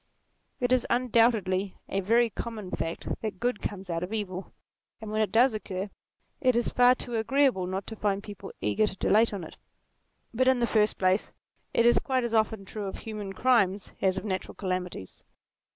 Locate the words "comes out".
3.61-4.01